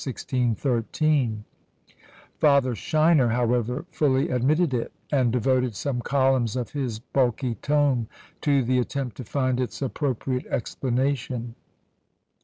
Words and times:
Father 0.03 0.81
Scheiner, 2.73 3.31
however, 3.31 3.85
fully 3.91 4.29
admitted 4.31 4.73
it, 4.73 4.91
and 5.11 5.31
devoted 5.31 5.75
some 5.75 6.01
columns 6.01 6.55
of 6.55 6.71
his 6.71 6.97
bulky 6.97 7.53
tome 7.61 8.07
to 8.41 8.63
the 8.63 8.79
attempt 8.79 9.15
to 9.17 9.23
find 9.23 9.59
its 9.59 9.79
appropriate 9.79 10.47
explanation. 10.47 11.53